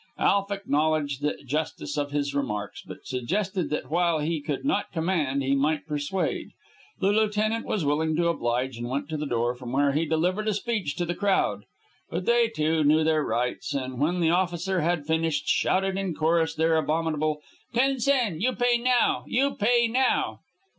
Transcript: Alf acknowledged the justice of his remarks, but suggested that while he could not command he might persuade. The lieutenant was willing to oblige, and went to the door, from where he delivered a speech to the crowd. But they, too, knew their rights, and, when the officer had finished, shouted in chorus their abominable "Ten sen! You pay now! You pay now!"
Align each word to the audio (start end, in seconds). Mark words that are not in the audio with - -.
Alf 0.17 0.49
acknowledged 0.49 1.21
the 1.21 1.37
justice 1.45 1.95
of 1.95 2.09
his 2.09 2.33
remarks, 2.33 2.81
but 2.81 3.05
suggested 3.05 3.69
that 3.69 3.91
while 3.91 4.17
he 4.17 4.41
could 4.41 4.65
not 4.65 4.91
command 4.91 5.43
he 5.43 5.53
might 5.53 5.85
persuade. 5.85 6.53
The 6.99 7.11
lieutenant 7.11 7.67
was 7.67 7.85
willing 7.85 8.15
to 8.15 8.27
oblige, 8.27 8.77
and 8.79 8.89
went 8.89 9.09
to 9.09 9.17
the 9.17 9.27
door, 9.27 9.53
from 9.53 9.73
where 9.73 9.91
he 9.91 10.05
delivered 10.07 10.47
a 10.47 10.55
speech 10.55 10.95
to 10.95 11.05
the 11.05 11.13
crowd. 11.13 11.65
But 12.09 12.25
they, 12.25 12.47
too, 12.47 12.83
knew 12.83 13.03
their 13.03 13.23
rights, 13.23 13.75
and, 13.75 13.99
when 13.99 14.21
the 14.21 14.31
officer 14.31 14.81
had 14.81 15.05
finished, 15.05 15.47
shouted 15.47 15.95
in 15.99 16.15
chorus 16.15 16.55
their 16.55 16.77
abominable 16.77 17.43
"Ten 17.71 17.99
sen! 17.99 18.41
You 18.41 18.53
pay 18.55 18.79
now! 18.79 19.23
You 19.27 19.53
pay 19.53 19.87
now!" 19.87 20.39